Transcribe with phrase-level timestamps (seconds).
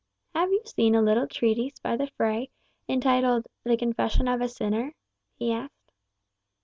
[0.33, 2.49] "Have you seen a little treatise by the Fray,
[2.89, 4.95] entitled 'The Confession of a Sinner'?"
[5.35, 5.91] he asked.